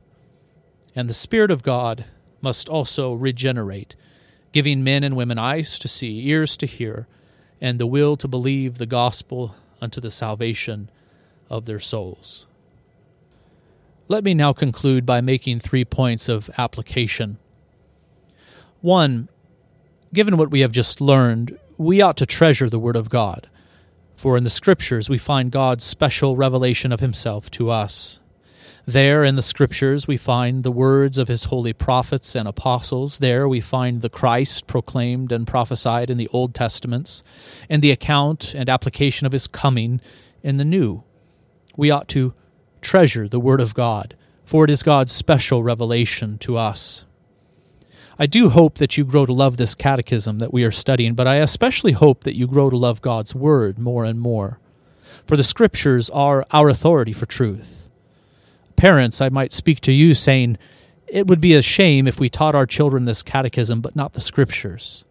And 0.96 1.10
the 1.10 1.14
Spirit 1.14 1.50
of 1.50 1.62
God 1.62 2.06
must 2.40 2.70
also 2.70 3.12
regenerate, 3.12 3.94
giving 4.52 4.82
men 4.82 5.04
and 5.04 5.14
women 5.14 5.38
eyes 5.38 5.78
to 5.78 5.88
see, 5.88 6.26
ears 6.26 6.56
to 6.56 6.64
hear, 6.64 7.06
and 7.60 7.78
the 7.78 7.87
will 7.87 8.16
to 8.16 8.26
believe 8.26 8.78
the 8.78 8.87
gospel 8.87 9.54
unto 9.82 10.00
the 10.00 10.10
salvation 10.10 10.90
of 11.50 11.66
their 11.66 11.80
souls. 11.80 12.46
Let 14.08 14.25
me 14.25 14.32
now 14.32 14.54
conclude 14.54 15.04
by 15.04 15.20
making 15.20 15.60
three 15.60 15.84
points 15.84 16.30
of 16.30 16.49
application. 16.56 17.37
One, 18.80 19.28
given 20.14 20.38
what 20.38 20.50
we 20.50 20.60
have 20.60 20.72
just 20.72 21.02
learned, 21.02 21.58
we 21.76 22.00
ought 22.00 22.16
to 22.16 22.25
treasure 22.25 22.70
the 22.70 22.78
Word 22.78 22.96
of 22.96 23.10
God, 23.10 23.50
for 24.20 24.36
in 24.36 24.44
the 24.44 24.50
Scriptures 24.50 25.08
we 25.08 25.16
find 25.16 25.50
God's 25.50 25.82
special 25.82 26.36
revelation 26.36 26.92
of 26.92 27.00
Himself 27.00 27.50
to 27.52 27.70
us. 27.70 28.20
There 28.84 29.24
in 29.24 29.36
the 29.36 29.40
Scriptures 29.40 30.06
we 30.06 30.18
find 30.18 30.62
the 30.62 30.70
words 30.70 31.16
of 31.16 31.28
His 31.28 31.44
holy 31.44 31.72
prophets 31.72 32.34
and 32.34 32.46
apostles. 32.46 33.20
There 33.20 33.48
we 33.48 33.62
find 33.62 34.02
the 34.02 34.10
Christ 34.10 34.66
proclaimed 34.66 35.32
and 35.32 35.46
prophesied 35.46 36.10
in 36.10 36.18
the 36.18 36.28
Old 36.34 36.54
Testaments, 36.54 37.22
and 37.70 37.80
the 37.80 37.92
account 37.92 38.54
and 38.54 38.68
application 38.68 39.26
of 39.26 39.32
His 39.32 39.46
coming 39.46 40.02
in 40.42 40.58
the 40.58 40.66
New. 40.66 41.02
We 41.74 41.90
ought 41.90 42.08
to 42.08 42.34
treasure 42.82 43.26
the 43.26 43.40
Word 43.40 43.62
of 43.62 43.72
God, 43.72 44.16
for 44.44 44.64
it 44.64 44.70
is 44.70 44.82
God's 44.82 45.12
special 45.12 45.62
revelation 45.62 46.36
to 46.40 46.58
us. 46.58 47.06
I 48.20 48.26
do 48.26 48.50
hope 48.50 48.76
that 48.76 48.98
you 48.98 49.06
grow 49.06 49.24
to 49.24 49.32
love 49.32 49.56
this 49.56 49.74
catechism 49.74 50.40
that 50.40 50.52
we 50.52 50.62
are 50.64 50.70
studying, 50.70 51.14
but 51.14 51.26
I 51.26 51.36
especially 51.36 51.92
hope 51.92 52.24
that 52.24 52.36
you 52.36 52.46
grow 52.46 52.68
to 52.68 52.76
love 52.76 53.00
God's 53.00 53.34
Word 53.34 53.78
more 53.78 54.04
and 54.04 54.20
more. 54.20 54.60
For 55.26 55.38
the 55.38 55.42
Scriptures 55.42 56.10
are 56.10 56.44
our 56.50 56.68
authority 56.68 57.14
for 57.14 57.24
truth. 57.24 57.88
Parents, 58.76 59.22
I 59.22 59.30
might 59.30 59.54
speak 59.54 59.80
to 59.80 59.92
you 59.92 60.14
saying, 60.14 60.58
it 61.06 61.28
would 61.28 61.40
be 61.40 61.54
a 61.54 61.62
shame 61.62 62.06
if 62.06 62.20
we 62.20 62.28
taught 62.28 62.54
our 62.54 62.66
children 62.66 63.06
this 63.06 63.22
catechism 63.22 63.80
but 63.80 63.96
not 63.96 64.12
the 64.12 64.20
Scriptures. 64.20 65.06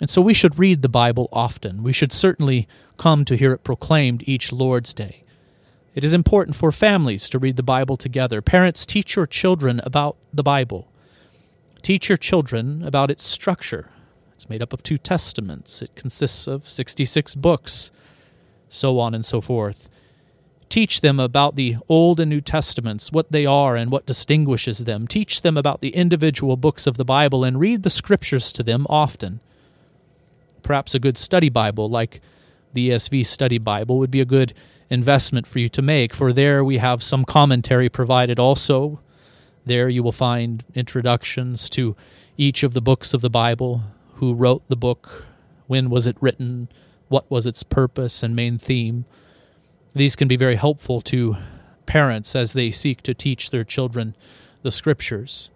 And 0.00 0.08
so 0.08 0.22
we 0.22 0.32
should 0.32 0.58
read 0.58 0.80
the 0.80 0.88
Bible 0.88 1.28
often. 1.30 1.82
We 1.82 1.92
should 1.92 2.10
certainly 2.10 2.66
come 2.96 3.26
to 3.26 3.36
hear 3.36 3.52
it 3.52 3.64
proclaimed 3.64 4.24
each 4.26 4.50
Lord's 4.50 4.94
Day. 4.94 5.24
It 5.94 6.04
is 6.04 6.14
important 6.14 6.56
for 6.56 6.72
families 6.72 7.28
to 7.28 7.38
read 7.38 7.56
the 7.56 7.62
Bible 7.62 7.98
together. 7.98 8.40
Parents, 8.40 8.86
teach 8.86 9.14
your 9.14 9.26
children 9.26 9.82
about 9.84 10.16
the 10.32 10.42
Bible. 10.42 10.88
Teach 11.84 12.08
your 12.08 12.16
children 12.16 12.82
about 12.82 13.10
its 13.10 13.24
structure. 13.24 13.90
It's 14.32 14.48
made 14.48 14.62
up 14.62 14.72
of 14.72 14.82
two 14.82 14.96
testaments, 14.96 15.82
it 15.82 15.94
consists 15.94 16.46
of 16.48 16.66
66 16.66 17.34
books, 17.34 17.92
so 18.70 18.98
on 18.98 19.14
and 19.14 19.22
so 19.22 19.42
forth. 19.42 19.90
Teach 20.70 21.02
them 21.02 21.20
about 21.20 21.56
the 21.56 21.76
Old 21.86 22.20
and 22.20 22.30
New 22.30 22.40
Testaments, 22.40 23.12
what 23.12 23.30
they 23.30 23.44
are 23.44 23.76
and 23.76 23.90
what 23.90 24.06
distinguishes 24.06 24.84
them. 24.84 25.06
Teach 25.06 25.42
them 25.42 25.58
about 25.58 25.82
the 25.82 25.90
individual 25.90 26.56
books 26.56 26.86
of 26.86 26.96
the 26.96 27.04
Bible 27.04 27.44
and 27.44 27.60
read 27.60 27.82
the 27.82 27.90
scriptures 27.90 28.50
to 28.52 28.62
them 28.62 28.86
often. 28.88 29.40
Perhaps 30.62 30.94
a 30.94 30.98
good 30.98 31.18
study 31.18 31.50
Bible, 31.50 31.90
like 31.90 32.22
the 32.72 32.88
ESV 32.88 33.26
Study 33.26 33.58
Bible, 33.58 33.98
would 33.98 34.10
be 34.10 34.22
a 34.22 34.24
good 34.24 34.54
investment 34.88 35.46
for 35.46 35.58
you 35.58 35.68
to 35.68 35.82
make, 35.82 36.14
for 36.14 36.32
there 36.32 36.64
we 36.64 36.78
have 36.78 37.02
some 37.02 37.26
commentary 37.26 37.90
provided 37.90 38.38
also 38.38 39.00
there 39.64 39.88
you 39.88 40.02
will 40.02 40.12
find 40.12 40.64
introductions 40.74 41.68
to 41.70 41.96
each 42.36 42.62
of 42.62 42.74
the 42.74 42.80
books 42.80 43.14
of 43.14 43.20
the 43.20 43.30
Bible, 43.30 43.82
who 44.14 44.34
wrote 44.34 44.62
the 44.68 44.76
book, 44.76 45.26
when 45.66 45.90
was 45.90 46.06
it 46.06 46.16
written, 46.20 46.68
what 47.08 47.30
was 47.30 47.46
its 47.46 47.62
purpose 47.62 48.22
and 48.22 48.34
main 48.34 48.58
theme. 48.58 49.04
These 49.94 50.16
can 50.16 50.28
be 50.28 50.36
very 50.36 50.56
helpful 50.56 51.00
to 51.02 51.36
parents 51.86 52.34
as 52.34 52.52
they 52.52 52.70
seek 52.70 53.02
to 53.02 53.14
teach 53.14 53.50
their 53.50 53.64
children 53.64 54.16
the 54.62 54.72
scriptures. 54.72 55.50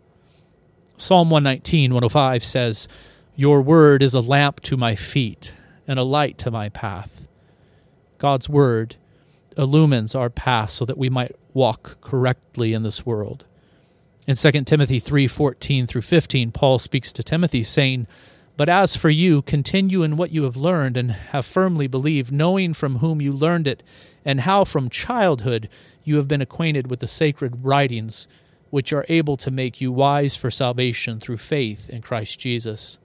Psalm 0.97 1.31
119, 1.31 1.93
105 1.93 2.45
says, 2.45 2.89
Your 3.35 3.63
word 3.63 4.03
is 4.03 4.15
a 4.15 4.21
lamp 4.21 4.61
to 4.63 4.77
my 4.77 4.95
feet 4.95 5.55
and 5.87 5.99
a 5.99 6.03
light 6.03 6.39
to 6.39 6.51
my 6.51 6.69
path. 6.69 7.29
God's 8.19 8.49
word 8.49 8.97
illumines 9.57 10.15
our 10.15 10.31
path 10.31 10.71
so 10.71 10.85
that 10.85 10.99
we 10.99 11.09
might 11.09 11.35
walk 11.55 12.01
correctly 12.01 12.73
in 12.73 12.83
this 12.83 13.07
world. 13.07 13.45
In 14.29 14.37
2 14.37 14.67
Timothy 14.67 15.01
3:14 15.01 15.87
through 15.87 16.03
15, 16.03 16.53
Paul 16.53 16.79
speaks 16.79 17.15
to 17.15 17.23
Timothy 17.23 17.63
saying, 17.63 18.07
"But 18.59 18.69
as 18.69 18.95
for 18.95 19.09
you, 19.09 19.41
continue 19.41 20.03
in 20.03 20.19
what 20.19 20.33
you 20.33 20.43
have 20.43 20.55
learned 20.55 20.99
and 20.99 21.13
have 21.13 21.47
firmly 21.47 21.87
believed, 21.87 22.31
knowing 22.31 22.75
from 22.75 22.97
whom 22.97 23.23
you 23.23 23.33
learned 23.33 23.67
it, 23.67 23.83
and 24.27 24.43
how 24.43 24.65
from 24.65 24.91
childhood 24.91 25.71
you 26.05 26.17
have 26.17 26.29
been 26.29 26.43
acquainted 26.43 26.91
with 26.91 27.01
the 27.01 27.07
sacred 27.07 27.65
writings, 27.65 28.29
which 28.69 28.93
are 28.93 29.07
able 29.09 29.39
to 29.39 29.51
make 29.51 29.81
you 29.81 29.91
wise 29.91 30.37
for 30.37 30.51
salvation 30.51 31.19
through 31.19 31.39
faith 31.39 31.89
in 31.89 32.03
Christ 32.03 32.39
Jesus." 32.39 32.99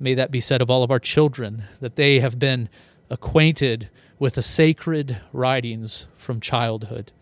May 0.00 0.14
that 0.14 0.32
be 0.32 0.40
said 0.40 0.60
of 0.60 0.68
all 0.68 0.82
of 0.82 0.90
our 0.90 0.98
children, 0.98 1.66
that 1.78 1.94
they 1.94 2.18
have 2.18 2.40
been 2.40 2.68
acquainted 3.08 3.90
with 4.18 4.34
the 4.34 4.42
sacred 4.42 5.18
writings 5.32 6.08
from 6.16 6.40
childhood. 6.40 7.12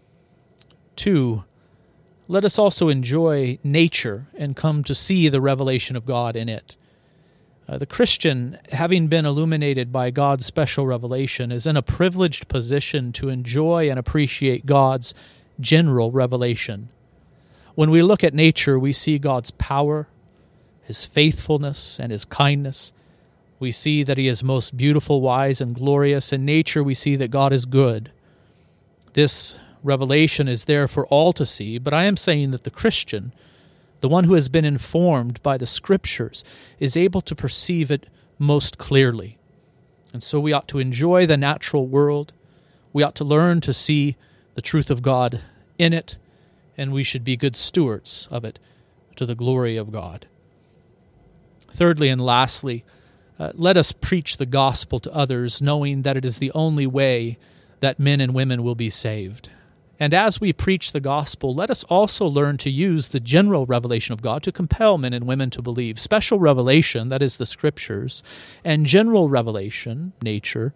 Two, 0.97 1.45
let 2.31 2.45
us 2.45 2.61
also 2.61 2.89
enjoy 2.89 3.59
nature 3.65 4.29
and 4.37 4.55
come 4.55 4.85
to 4.85 4.95
see 4.95 5.29
the 5.29 5.41
revelation 5.41 5.97
of 5.97 6.07
God 6.07 6.37
in 6.37 6.49
it. 6.49 6.77
Uh, 7.69 7.77
the 7.77 7.87
Christian, 7.87 8.57
having 8.71 9.09
been 9.09 9.27
illuminated 9.27 9.91
by 9.91 10.11
God's 10.11 10.47
special 10.47 10.87
revelation, 10.87 11.51
is 11.51 11.67
in 11.67 11.77
a 11.77 11.83
privileged 11.83 12.47
position 12.47 13.11
to 13.15 13.31
enjoy 13.31 13.91
and 13.91 13.99
appreciate 13.99 14.65
God's 14.65 15.13
general 15.59 16.13
revelation. 16.13 16.91
When 17.75 17.91
we 17.91 18.01
look 18.01 18.23
at 18.23 18.33
nature, 18.33 18.79
we 18.79 18.93
see 18.93 19.19
God's 19.19 19.51
power, 19.51 20.07
His 20.85 21.05
faithfulness, 21.07 21.99
and 21.99 22.13
His 22.13 22.25
kindness. 22.25 22.93
We 23.59 23.73
see 23.73 24.05
that 24.05 24.19
He 24.19 24.29
is 24.29 24.45
most 24.45 24.77
beautiful, 24.77 25.21
wise, 25.21 25.61
and 25.61 25.75
glorious. 25.75 26.33
In 26.33 26.45
nature, 26.45 26.85
we 26.85 26.95
see 26.95 27.17
that 27.17 27.33
God 27.33 27.53
is 27.53 27.67
good. 27.67 28.13
This 29.15 29.59
revelation 29.83 30.49
is 30.49 30.65
there 30.65 30.89
for 30.89 31.07
all 31.07 31.33
to 31.33 31.47
see, 31.47 31.79
but 31.79 31.95
I 31.95 32.05
am 32.05 32.17
saying 32.17 32.51
that 32.51 32.65
the 32.65 32.71
Christian, 32.71 33.33
the 34.01 34.09
one 34.09 34.25
who 34.25 34.35
has 34.35 34.49
been 34.49 34.65
informed 34.65 35.43
by 35.43 35.57
the 35.57 35.67
Scriptures, 35.67 36.45
is 36.79 36.97
able 36.97 37.21
to 37.23 37.35
perceive 37.35 37.91
it 37.91 38.07
most 38.39 38.79
clearly. 38.79 39.39
And 40.13 40.23
so 40.23 40.41
we 40.41 40.53
ought 40.53 40.69
to 40.69 40.79
enjoy 40.79 41.27
the 41.27 41.37
natural 41.37 41.87
world. 41.87 42.33
We 42.93 43.03
ought 43.03 43.15
to 43.17 43.25
learn 43.25 43.61
to 43.63 43.73
see 43.73 44.17
the 44.55 44.63
truth 44.63 44.91
of 44.91 45.03
God 45.03 45.43
in 45.79 45.93
it, 45.93 46.19
and 46.77 46.93
we 46.93 47.03
should 47.03 47.25
be 47.25 47.37
good 47.37 47.57
stewards 47.57 48.29
of 48.31 48.45
it 48.45 48.59
to 49.17 49.27
the 49.27 49.35
glory 49.35 49.77
of 49.77 49.93
God. 49.93 50.27
Thirdly 51.73 52.09
and 52.09 52.21
lastly, 52.21 52.85
uh, 53.39 53.53
let 53.55 53.77
us 53.77 53.93
preach 53.93 54.37
the 54.37 54.47
gospel 54.47 55.01
to 55.01 55.15
others, 55.15 55.63
knowing 55.63 56.03
that 56.03 56.17
it 56.17 56.25
is 56.25 56.39
the 56.39 56.53
only 56.53 56.87
way 56.87 57.39
that 57.81 57.99
men 57.99 58.21
and 58.21 58.35
women 58.35 58.63
will 58.63 58.75
be 58.75 58.91
saved. 58.91 59.51
And 60.03 60.15
as 60.15 60.41
we 60.41 60.55
preach 60.55 60.93
the 60.93 61.01
gospel, 61.01 61.55
let 61.55 61.69
us 61.69 61.85
also 61.85 62.25
learn 62.27 62.57
to 62.59 62.71
use 62.71 63.09
the 63.09 63.21
general 63.21 63.67
revelation 63.67 64.15
of 64.15 64.23
God 64.23 64.43
to 64.45 64.51
compel 64.51 64.97
men 64.97 65.13
and 65.13 65.27
women 65.27 65.51
to 65.51 65.61
believe. 65.61 66.01
Special 66.01 66.39
revelation, 66.39 67.11
that 67.11 67.21
is 67.21 67.37
the 67.37 67.45
scriptures, 67.45 68.23
and 68.65 68.87
general 68.87 69.29
revelation, 69.29 70.15
nature, 70.23 70.73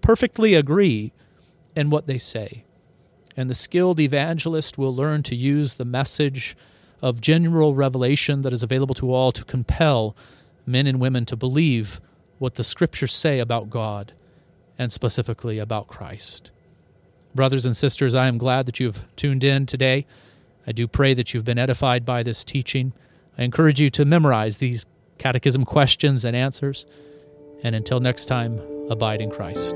perfectly 0.00 0.54
agree 0.54 1.12
in 1.76 1.90
what 1.90 2.06
they 2.06 2.16
say. 2.16 2.64
And 3.36 3.50
the 3.50 3.54
skilled 3.54 4.00
evangelist 4.00 4.78
will 4.78 4.96
learn 4.96 5.22
to 5.24 5.34
use 5.34 5.74
the 5.74 5.84
message 5.84 6.56
of 7.02 7.20
general 7.20 7.74
revelation 7.74 8.40
that 8.42 8.52
is 8.54 8.62
available 8.62 8.94
to 8.94 9.12
all 9.12 9.30
to 9.32 9.44
compel 9.44 10.16
men 10.64 10.86
and 10.86 11.00
women 11.00 11.26
to 11.26 11.36
believe 11.36 12.00
what 12.38 12.54
the 12.54 12.64
scriptures 12.64 13.12
say 13.12 13.40
about 13.40 13.68
God 13.68 14.14
and 14.78 14.90
specifically 14.90 15.58
about 15.58 15.86
Christ. 15.86 16.50
Brothers 17.34 17.66
and 17.66 17.76
sisters, 17.76 18.14
I 18.14 18.26
am 18.26 18.38
glad 18.38 18.66
that 18.66 18.78
you 18.78 18.86
have 18.86 19.04
tuned 19.16 19.42
in 19.42 19.66
today. 19.66 20.06
I 20.66 20.72
do 20.72 20.86
pray 20.86 21.14
that 21.14 21.34
you've 21.34 21.44
been 21.44 21.58
edified 21.58 22.06
by 22.06 22.22
this 22.22 22.44
teaching. 22.44 22.92
I 23.36 23.42
encourage 23.42 23.80
you 23.80 23.90
to 23.90 24.04
memorize 24.04 24.58
these 24.58 24.86
catechism 25.18 25.64
questions 25.64 26.24
and 26.24 26.36
answers. 26.36 26.86
And 27.62 27.74
until 27.74 27.98
next 27.98 28.26
time, 28.26 28.60
abide 28.88 29.20
in 29.20 29.30
Christ. 29.30 29.74